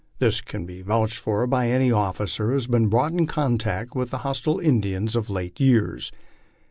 [0.17, 4.09] This can be vouched for by any officer who has been brought in contact with
[4.09, 6.11] the hostile Indians of late years.